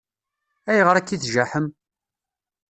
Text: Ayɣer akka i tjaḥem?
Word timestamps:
Ayɣer 0.69 0.95
akka 0.95 1.11
i 1.13 1.17
tjaḥem? 1.17 1.67